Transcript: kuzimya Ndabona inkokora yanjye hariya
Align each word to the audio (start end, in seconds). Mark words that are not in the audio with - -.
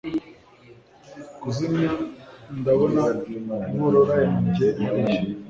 kuzimya 1.41 1.91
Ndabona 2.59 3.03
inkokora 3.33 4.15
yanjye 4.25 4.67
hariya 4.85 5.21